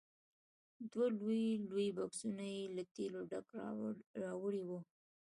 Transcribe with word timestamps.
دوه 0.91 1.07
لوی 1.19 1.43
لوی 1.69 1.87
بکسونه 1.97 2.45
یې 2.55 2.63
له 2.75 2.83
تېلو 2.95 3.21
ډک 3.31 3.47
راوړي 4.21 4.63
وو. 4.65 4.79